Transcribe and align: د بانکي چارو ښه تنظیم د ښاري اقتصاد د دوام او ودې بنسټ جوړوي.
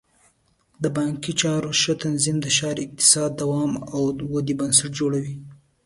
د 0.83 0.85
بانکي 0.97 1.33
چارو 1.41 1.69
ښه 1.81 1.93
تنظیم 2.03 2.37
د 2.41 2.47
ښاري 2.57 2.81
اقتصاد 2.87 3.31
د 3.33 3.37
دوام 3.41 3.71
او 3.93 4.01
ودې 4.33 4.53
بنسټ 4.59 4.91
جوړوي. 4.99 5.35